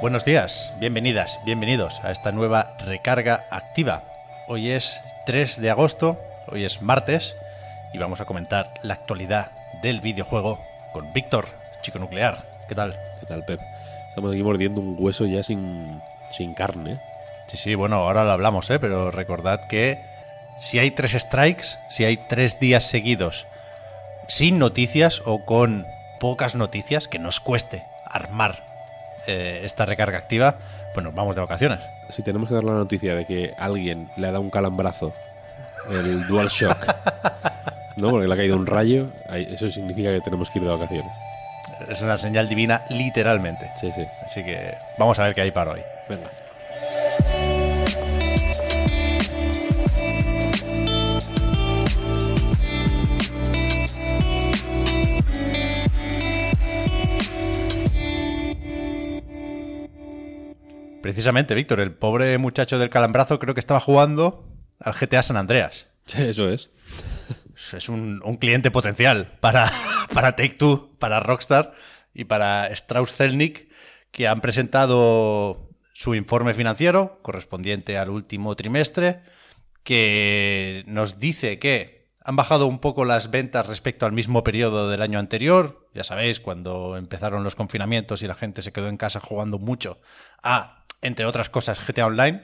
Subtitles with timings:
[0.00, 4.02] Buenos días, bienvenidas, bienvenidos a esta nueva recarga activa.
[4.48, 7.36] Hoy es 3 de agosto, hoy es martes
[7.92, 9.50] y vamos a comentar la actualidad
[9.82, 10.58] del videojuego
[10.94, 11.48] con Víctor,
[11.82, 12.46] chico nuclear.
[12.66, 12.98] ¿Qué tal?
[13.20, 13.60] ¿Qué tal, Pep?
[14.08, 16.98] Estamos aquí mordiendo un hueso ya sin, sin carne.
[17.48, 18.78] Sí, sí, bueno, ahora lo hablamos, ¿eh?
[18.78, 20.02] pero recordad que
[20.58, 23.46] si hay tres strikes, si hay tres días seguidos
[24.28, 25.86] sin noticias o con
[26.20, 28.69] pocas noticias, que nos cueste armar
[29.30, 30.56] eh, esta recarga activa,
[30.92, 31.80] pues nos vamos de vacaciones.
[32.10, 35.14] Si tenemos que dar la noticia de que alguien le ha dado un calambrazo,
[35.90, 36.86] el DualShock,
[37.96, 38.10] ¿no?
[38.10, 41.12] Porque le ha caído un rayo, eso significa que tenemos que ir de vacaciones.
[41.88, 43.70] Es una señal divina, literalmente.
[43.80, 44.04] Sí, sí.
[44.24, 45.80] Así que vamos a ver qué hay para hoy.
[46.08, 46.28] Venga.
[61.02, 64.44] Precisamente, Víctor, el pobre muchacho del calambrazo creo que estaba jugando
[64.78, 65.86] al GTA San Andreas.
[66.06, 66.70] Sí, eso es.
[67.74, 69.70] Es un, un cliente potencial para,
[70.14, 71.72] para Take Two, para Rockstar
[72.14, 73.68] y para Strauss Zelnick,
[74.10, 79.20] que han presentado su informe financiero correspondiente al último trimestre,
[79.82, 85.02] que nos dice que han bajado un poco las ventas respecto al mismo periodo del
[85.02, 85.88] año anterior.
[85.94, 90.00] Ya sabéis, cuando empezaron los confinamientos y la gente se quedó en casa jugando mucho
[90.42, 92.42] a, entre otras cosas, GTA Online.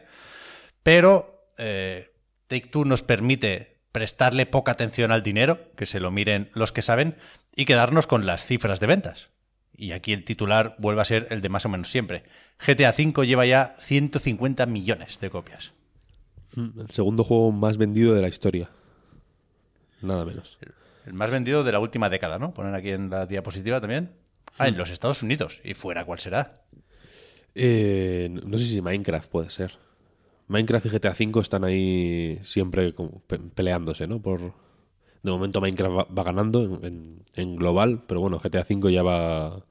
[0.83, 2.13] Pero eh,
[2.49, 6.83] Take Two nos permite prestarle poca atención al dinero, que se lo miren los que
[6.83, 7.17] saben,
[7.55, 9.31] y quedarnos con las cifras de ventas.
[9.75, 12.25] Y aquí el titular vuelve a ser el de más o menos siempre.
[12.59, 15.73] GTA V lleva ya 150 millones de copias.
[16.57, 18.71] El segundo juego más vendido de la historia.
[20.01, 20.59] Nada menos.
[21.05, 22.55] El más vendido de la última década, ¿no?
[22.55, 24.13] Ponen aquí en la diapositiva también.
[24.59, 25.61] Ah, en los Estados Unidos.
[25.65, 26.55] ¿Y fuera cuál será?
[27.59, 29.79] Eh, no sé si Minecraft puede ser.
[30.49, 32.95] Minecraft y GTA V están ahí siempre
[33.55, 34.21] peleándose, ¿no?
[34.21, 34.53] Por
[35.23, 39.65] de momento Minecraft va, ganando en, global, pero bueno, GTA V ya va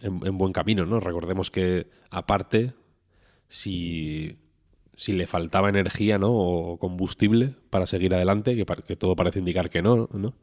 [0.00, 1.00] en, en buen camino, ¿no?
[1.00, 2.74] Recordemos que aparte,
[3.48, 4.38] si,
[4.94, 6.30] si le faltaba energía, ¿no?
[6.32, 10.34] O combustible para seguir adelante, que, que todo parece indicar que no, ¿no?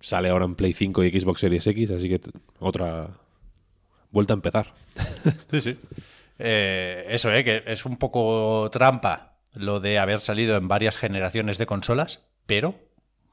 [0.00, 2.20] Sale ahora en Play 5 y Xbox Series X, así que
[2.58, 3.10] otra
[4.10, 4.74] vuelta a empezar.
[5.50, 5.78] Sí, sí.
[6.38, 7.44] Eh, eso, ¿eh?
[7.44, 12.74] Que es un poco trampa lo de haber salido en varias generaciones de consolas, pero,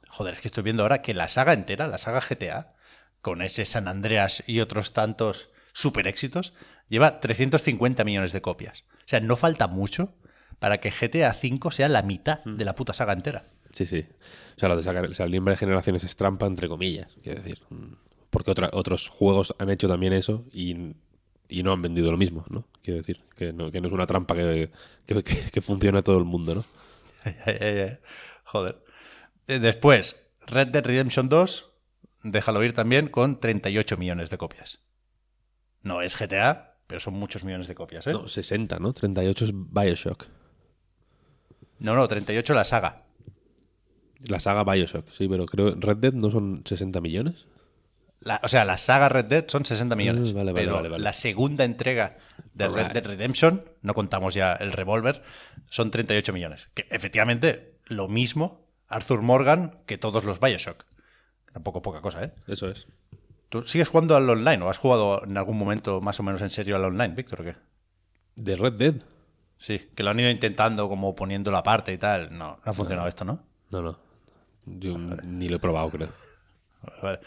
[0.07, 2.73] joder, es que estoy viendo ahora que la saga entera, la saga GTA,
[3.21, 6.53] con ese San Andreas y otros tantos super éxitos,
[6.87, 8.83] lleva 350 millones de copias.
[8.99, 10.15] O sea, no falta mucho
[10.59, 13.45] para que GTA V sea la mitad de la puta saga entera.
[13.71, 14.05] Sí, sí.
[14.55, 17.59] O sea, lo de sacar, salir en varias generaciones es trampa, entre comillas, quiero decir.
[17.69, 17.95] Mm,
[18.29, 20.95] Porque otra- otros juegos han hecho también eso y,
[21.49, 22.65] y no han vendido lo mismo, ¿no?
[22.81, 24.71] Quiero decir, que no, que no es una trampa que,
[25.05, 26.65] que, que, que funcione a todo el mundo, ¿no?
[28.45, 28.83] Joder.
[29.47, 31.71] Eh, Después, Red Dead Redemption 2,
[32.23, 34.79] déjalo ir también con 38 millones de copias.
[35.81, 38.13] No es GTA, pero son muchos millones de copias, ¿eh?
[38.13, 38.93] No, 60, ¿no?
[38.93, 40.27] 38 es Bioshock.
[41.79, 43.03] No, no, 38 la saga.
[44.27, 47.45] La saga Bioshock, sí, pero creo Red Dead no son 60 millones.
[48.25, 50.33] La- o sea, la saga Red Dead son 60 millones.
[50.33, 52.17] Vale, vale, pero vale, la segunda entrega
[52.53, 52.91] de Red.
[52.93, 55.23] Dead Redemption, no contamos ya el revólver,
[55.69, 56.69] son 38 millones.
[56.73, 60.85] Que efectivamente, lo mismo Arthur Morgan que todos los Bioshock.
[61.51, 62.33] Tampoco poca cosa, ¿eh?
[62.47, 62.87] Eso es.
[63.49, 66.49] ¿Tú sigues jugando al online o has jugado en algún momento más o menos en
[66.49, 67.55] serio al online, Víctor, o qué?
[68.35, 68.95] ¿De Red Dead?
[69.57, 72.31] Sí, que lo han ido intentando como poniéndolo aparte y tal.
[72.35, 73.43] No, no ha funcionado esto, ¿no?
[73.69, 73.99] No, no.
[74.65, 76.09] Yo ni lo he probado, creo.
[77.03, 77.19] Vale.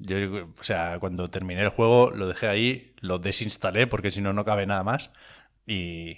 [0.00, 4.32] Yo, o sea, cuando terminé el juego lo dejé ahí, lo desinstalé porque si no,
[4.32, 5.10] no cabe nada más.
[5.66, 6.16] Y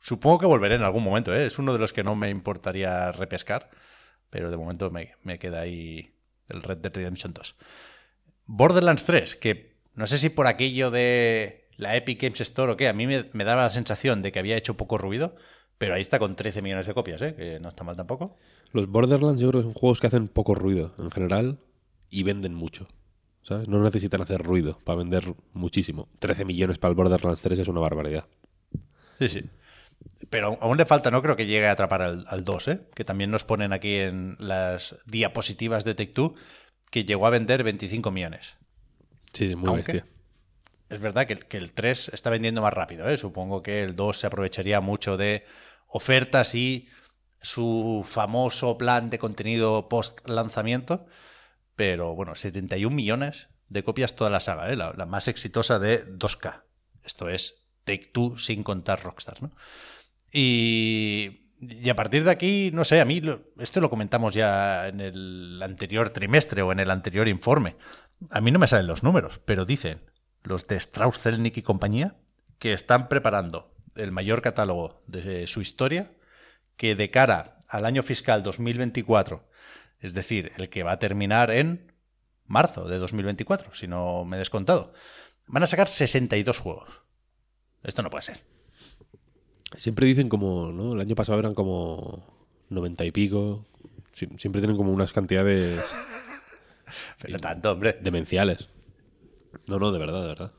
[0.00, 1.46] supongo que volveré en algún momento, ¿eh?
[1.46, 3.70] Es uno de los que no me importaría repescar,
[4.30, 6.14] pero de momento me, me queda ahí
[6.48, 7.56] el Red Dead Redemption 2.
[8.46, 12.88] Borderlands 3, que no sé si por aquello de la Epic Games Store o qué,
[12.88, 15.34] a mí me, me daba la sensación de que había hecho poco ruido,
[15.78, 17.34] pero ahí está con 13 millones de copias, ¿eh?
[17.34, 18.36] Que no está mal tampoco.
[18.72, 21.58] Los Borderlands yo creo que son juegos que hacen poco ruido en general
[22.08, 22.88] y venden mucho.
[23.46, 23.68] ¿Sabes?
[23.68, 26.08] No necesitan hacer ruido para vender muchísimo.
[26.18, 28.26] 13 millones para el Borderlands 3 es una barbaridad.
[29.20, 29.42] Sí, sí.
[30.30, 32.80] Pero aún le falta, no creo que llegue a atrapar al, al 2, ¿eh?
[32.94, 36.34] que también nos ponen aquí en las diapositivas de Tech2
[36.90, 38.56] que llegó a vender 25 millones.
[39.32, 40.06] Sí, muy Aunque- bestia.
[40.88, 43.08] Es verdad que, que el 3 está vendiendo más rápido.
[43.08, 43.18] ¿eh?
[43.18, 45.44] Supongo que el 2 se aprovecharía mucho de
[45.88, 46.86] ofertas y
[47.42, 51.06] su famoso plan de contenido post lanzamiento.
[51.76, 54.76] Pero bueno, 71 millones de copias toda la saga, ¿eh?
[54.76, 56.62] la, más exitosa de 2K.
[57.04, 59.42] Esto es Take Two sin contar Rockstar.
[59.42, 59.52] ¿no?
[60.32, 63.22] Y, y a partir de aquí, no sé, a mí
[63.58, 67.76] esto lo comentamos ya en el anterior trimestre o en el anterior informe.
[68.30, 70.00] A mí no me salen los números, pero dicen
[70.42, 72.16] los de Strauss Zelnick y compañía
[72.58, 76.12] que están preparando el mayor catálogo de su historia,
[76.76, 79.48] que de cara al año fiscal 2024,
[80.00, 81.92] es decir, el que va a terminar en
[82.46, 84.92] marzo de 2024, si no me he descontado,
[85.48, 86.88] van a sacar 62 juegos.
[87.82, 88.40] Esto no puede ser.
[89.76, 90.94] Siempre dicen como, ¿no?
[90.94, 93.66] El año pasado eran como 90 y pico.
[94.14, 95.80] Sie- Siempre tienen como unas cantidades
[97.20, 97.98] Pero tanto, hombre.
[98.00, 98.68] demenciales.
[99.66, 100.52] No, no, de verdad, de verdad.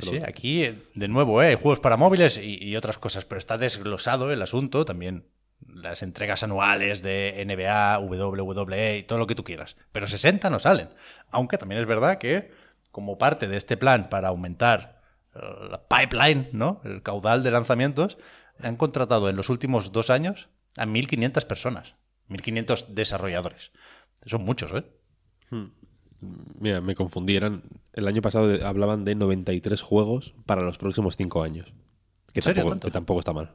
[0.00, 1.48] Sí, aquí, eh, de nuevo, ¿eh?
[1.48, 5.26] hay juegos para móviles y, y otras cosas, pero está desglosado el asunto, también
[5.72, 9.76] las entregas anuales de NBA, WWE y todo lo que tú quieras.
[9.92, 10.90] Pero 60 no salen.
[11.30, 12.52] Aunque también es verdad que,
[12.90, 15.00] como parte de este plan para aumentar
[15.34, 15.38] eh,
[15.70, 16.80] la pipeline, ¿no?
[16.84, 18.18] El caudal de lanzamientos,
[18.60, 21.94] han contratado en los últimos dos años a 1.500 personas,
[22.28, 23.72] 1.500 desarrolladores.
[24.26, 24.84] Son muchos, ¿eh?
[26.58, 27.64] Mira, me confundieran.
[27.92, 31.72] El año pasado de- hablaban de 93 juegos para los próximos 5 años.
[32.32, 32.86] Que, ¿En serio, tampoco, tanto?
[32.86, 33.50] que tampoco está mal.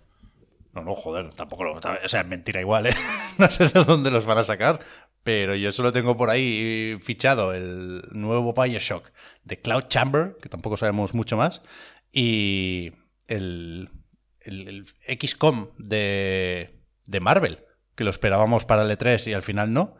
[0.73, 1.73] No, no, joder, tampoco lo.
[1.73, 2.95] O sea, es mentira igual, ¿eh?
[3.37, 4.79] No sé de dónde los van a sacar,
[5.23, 9.11] pero yo solo tengo por ahí fichado el nuevo Bioshock
[9.43, 11.61] de Cloud Chamber, que tampoco sabemos mucho más,
[12.11, 12.93] y
[13.27, 13.89] el,
[14.39, 14.85] el,
[15.19, 17.65] XCOM de, de Marvel,
[17.95, 19.95] que lo esperábamos para el E3 y al final no.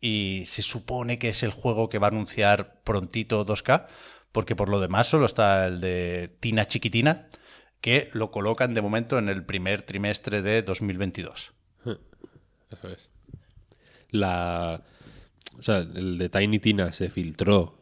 [0.00, 3.86] Y se supone que es el juego que va a anunciar prontito 2K,
[4.32, 7.28] porque por lo demás solo está el de Tina Chiquitina,
[7.84, 11.52] que lo colocan de momento en el primer trimestre de 2022.
[11.84, 13.10] Eso es.
[14.10, 14.82] La.
[15.58, 17.76] O sea, el de Tiny Tina se filtró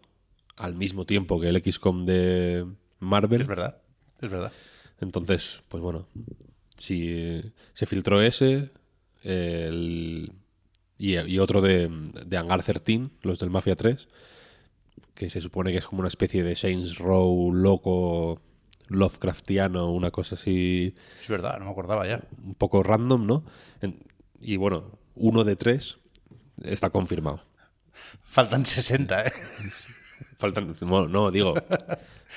[0.56, 2.66] al mismo tiempo que el XCOM de
[2.98, 3.42] Marvel.
[3.42, 3.80] Es verdad,
[4.20, 4.50] es verdad.
[5.00, 6.08] Entonces, pues bueno,
[6.76, 7.40] si
[7.72, 8.72] se filtró ese
[9.22, 10.32] el-
[10.98, 11.88] y, y otro de,
[12.26, 14.08] de Hangar 13, los del Mafia 3,
[15.14, 18.40] que se supone que es como una especie de Saints Row loco,
[18.92, 22.22] Lovecraftiano, una cosa así Es verdad, no me acordaba ya.
[22.44, 23.44] un poco random, ¿no?
[23.80, 23.98] En-
[24.40, 25.98] y bueno, uno de tres
[26.62, 27.40] está confirmado.
[28.24, 29.32] Faltan 60, ¿eh?
[30.38, 31.54] Faltan, bueno, no, digo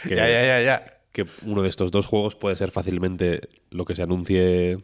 [0.04, 1.00] que, Ya, ya, ya, ya.
[1.12, 4.84] que uno de estos dos juegos puede ser fácilmente lo que se anuncie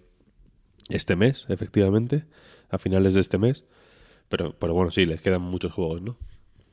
[0.89, 2.25] este mes, efectivamente,
[2.69, 3.63] a finales de este mes.
[4.29, 6.17] Pero, pero bueno, sí, les quedan muchos juegos, ¿no?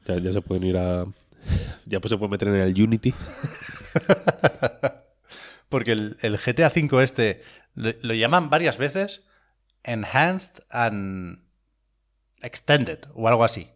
[0.07, 1.05] Ya, ya se pueden ir a...
[1.87, 3.15] Ya pues se puede meter en el Unity.
[5.69, 7.43] Porque el, GTA V este
[7.75, 9.27] lo, llaman varias veces
[9.85, 11.43] Enhanced and
[12.41, 13.71] Extended o algo así.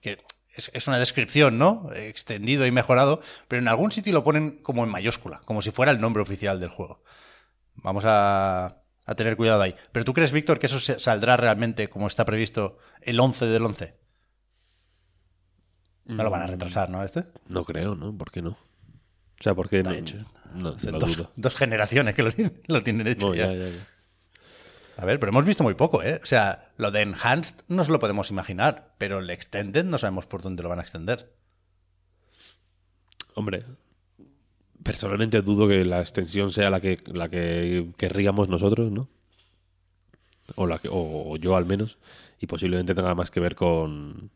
[0.00, 0.18] Que
[0.54, 1.90] es, es una descripción, ¿no?
[1.94, 5.92] Extendido y mejorado, pero en algún sitio lo ponen como en mayúscula, como si fuera
[5.92, 7.02] el nombre oficial del juego.
[7.74, 9.74] Vamos a, a tener cuidado ahí.
[9.92, 14.03] ¿Pero tú crees, Víctor, que eso saldrá realmente como está previsto el 11 del 11?
[16.06, 17.02] No lo van a retrasar, ¿no?
[17.02, 17.24] Este.
[17.48, 18.16] No creo, ¿no?
[18.16, 18.50] ¿Por qué no?
[18.50, 20.18] O sea, porque no, hecho.
[20.54, 21.30] no, Hace lo dos, dudo.
[21.36, 23.28] dos generaciones que lo tienen, lo tienen hecho.
[23.28, 23.46] No, ya.
[23.46, 23.86] ya, ya, ya.
[24.96, 26.20] A ver, pero hemos visto muy poco, ¿eh?
[26.22, 30.26] O sea, lo de Enhanced no se lo podemos imaginar, pero el Extended no sabemos
[30.26, 31.32] por dónde lo van a extender.
[33.34, 33.64] Hombre,
[34.84, 39.08] personalmente dudo que la extensión sea la que, la que querríamos nosotros, ¿no?
[40.54, 41.98] O, la que, o yo al menos.
[42.38, 44.30] Y posiblemente tenga más que ver con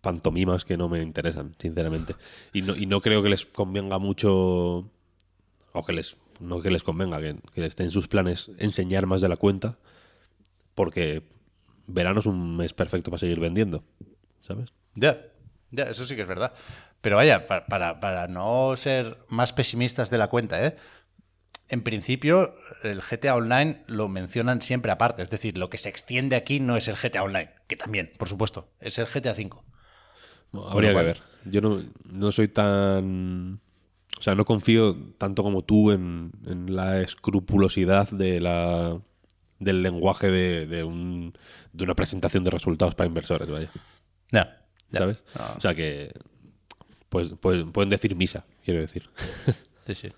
[0.00, 2.14] pantomimas que no me interesan, sinceramente.
[2.52, 4.90] Y no, y no creo que les convenga mucho,
[5.72, 9.20] o que les, no que les convenga, que, que esté en sus planes enseñar más
[9.20, 9.78] de la cuenta,
[10.74, 11.22] porque
[11.86, 13.84] verano es un mes perfecto para seguir vendiendo,
[14.40, 14.70] ¿sabes?
[14.94, 15.20] Ya,
[15.70, 16.52] ya, eso sí que es verdad.
[17.00, 20.76] Pero vaya, pa- para, para no ser más pesimistas de la cuenta, ¿eh?
[21.68, 22.52] En principio,
[22.82, 25.22] el GTA Online lo mencionan siempre aparte.
[25.22, 28.28] Es decir, lo que se extiende aquí no es el GTA Online, que también, por
[28.28, 29.50] supuesto, es el GTA V.
[30.52, 31.22] No, Habría que ver.
[31.44, 33.60] Yo no, no soy tan.
[34.18, 39.00] O sea, no confío tanto como tú en, en la escrupulosidad de la,
[39.58, 41.32] del lenguaje de, de, un,
[41.72, 43.70] de una presentación de resultados para inversores, vaya.
[44.30, 44.98] Ya, ya.
[44.98, 45.24] ¿sabes?
[45.38, 46.12] No, O sea que
[47.08, 49.08] pues, pues pueden decir misa, quiero decir.
[49.86, 50.12] sí, sí.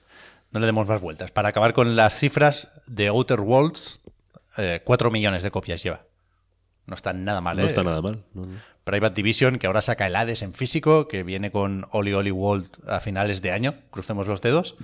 [0.52, 1.30] No le demos más vueltas.
[1.30, 4.00] Para acabar con las cifras de Outer Worlds,
[4.58, 6.04] eh, 4 millones de copias lleva.
[6.86, 7.66] No está nada mal, No ¿eh?
[7.66, 8.24] está nada mal.
[8.34, 8.58] no, no.
[8.84, 12.68] Private Division, que ahora saca el Hades en físico, que viene con Oli Oli World
[12.88, 14.74] a finales de año, crucemos los dedos,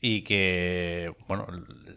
[0.00, 1.46] y que, bueno,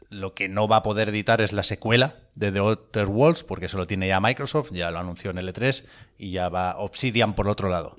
[0.10, 3.68] lo que no va a poder editar es la secuela de The Outer Worlds, porque
[3.68, 5.86] eso lo tiene ya Microsoft, ya lo anunció en L3,
[6.18, 7.98] y ya va Obsidian por otro lado.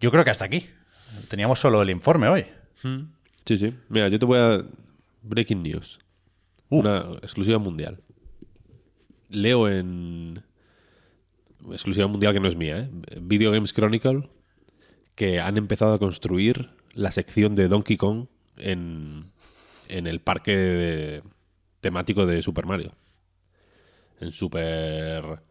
[0.00, 0.68] Yo creo que hasta aquí.
[1.28, 2.46] Teníamos solo el informe hoy.
[3.44, 3.74] Sí, sí.
[3.88, 4.64] Mira, yo te voy a...
[5.22, 5.98] Breaking news.
[6.70, 6.80] Uh.
[6.80, 8.00] Una exclusiva mundial.
[9.30, 10.42] Leo en...
[11.70, 12.90] Exclusiva mundial que no es mía, ¿eh?
[13.20, 14.28] Video Games Chronicle
[15.14, 19.30] que han empezado a construir la sección de Donkey Kong en,
[19.88, 21.22] en el parque de-
[21.80, 22.92] temático de Super Mario.
[24.20, 25.42] En Super...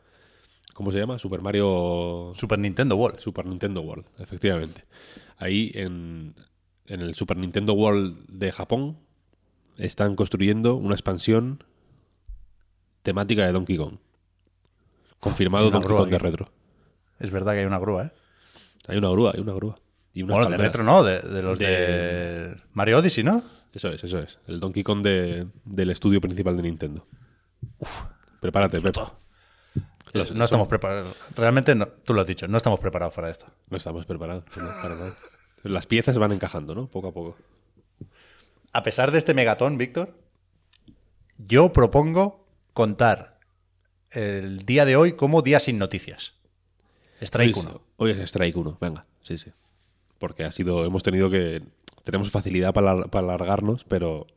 [0.73, 1.19] ¿Cómo se llama?
[1.19, 2.31] Super Mario...
[2.35, 3.19] Super Nintendo World.
[3.19, 4.81] Super Nintendo World, efectivamente.
[5.37, 6.33] Ahí en,
[6.87, 8.97] en el Super Nintendo World de Japón
[9.77, 11.63] están construyendo una expansión
[13.03, 13.95] temática de Donkey Kong.
[15.19, 16.25] Confirmado Donkey Kong de aquí.
[16.25, 16.49] retro.
[17.19, 18.11] Es verdad que hay una grúa, ¿eh?
[18.87, 19.79] Hay una grúa, hay una grúa.
[20.13, 21.65] Y Bueno, de retro no, de, de los de...
[21.67, 23.43] De- Mario Odyssey, ¿no?
[23.73, 24.39] Eso es, eso es.
[24.47, 27.05] El Donkey Kong de- del estudio principal de Nintendo.
[28.39, 28.81] Prepárate.
[28.81, 31.15] Los- Eso- no estamos preparados.
[31.35, 33.45] Realmente, no, tú lo has dicho, no estamos preparados para esto.
[33.69, 34.43] No estamos preparados.
[34.55, 35.15] no, para nada.
[35.63, 36.87] Las piezas van encajando, ¿no?
[36.87, 37.37] Poco a poco.
[38.71, 40.15] A pesar de este megatón, Víctor,
[41.37, 42.38] yo propongo
[42.79, 43.37] contar
[44.11, 46.35] el día de hoy como día sin noticias.
[47.19, 47.81] Strike hoy, es- 1.
[47.97, 49.51] Hoy es Strike 1, venga, sí, sí.
[50.17, 51.61] Porque ha sido, hemos tenido que,
[52.05, 54.27] tenemos facilidad para, para alargarnos, pero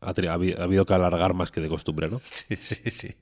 [0.00, 0.32] ha, ha
[0.62, 2.20] habido que alargar más que de costumbre, ¿no?
[2.24, 3.16] Sí, sí, sí.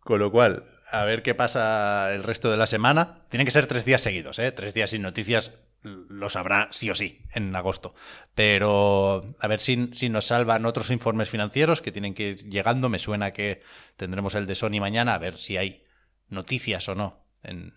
[0.00, 3.24] Con lo cual, a ver qué pasa el resto de la semana.
[3.30, 4.52] Tienen que ser tres días seguidos, ¿eh?
[4.52, 5.52] Tres días sin noticias
[5.84, 7.94] lo sabrá sí o sí en agosto.
[8.34, 12.88] Pero a ver si, si nos salvan otros informes financieros que tienen que ir llegando.
[12.88, 13.62] Me suena que
[13.96, 15.84] tendremos el de Sony mañana, a ver si hay
[16.28, 17.74] noticias o no en,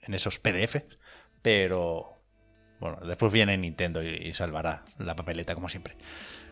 [0.00, 0.76] en esos PDF.
[1.42, 2.22] Pero
[2.78, 5.96] bueno, después viene Nintendo y, y salvará la papeleta como siempre.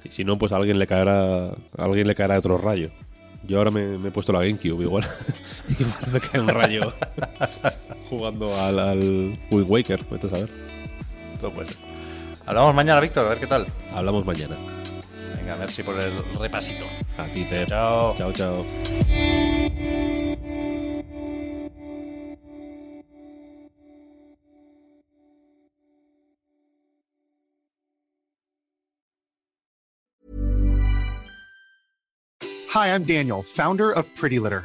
[0.04, 2.90] Y si no, pues a alguien le caerá, a alguien le caerá otro rayo.
[3.44, 5.04] Yo ahora me, me he puesto la GameCube, igual.
[5.78, 6.92] igual me cae un rayo
[8.10, 10.50] jugando al, al Wind Waker, vete a saber.
[11.40, 11.76] Todo puede ser.
[12.46, 13.66] Hablamos mañana, Víctor, a ver qué tal.
[13.92, 14.56] Hablamos mañana.
[15.36, 16.86] Venga, a ver si por el repasito.
[17.16, 17.68] A ti, Pep.
[17.68, 18.16] Chao.
[18.16, 18.66] Chao, chao.
[32.70, 34.64] Hi, I'm Daniel, founder of Pretty Litter.